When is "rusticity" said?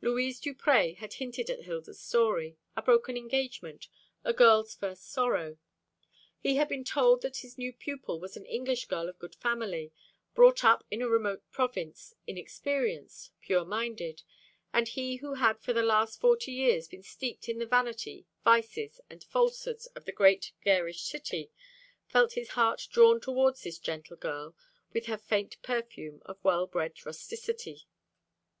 27.04-27.88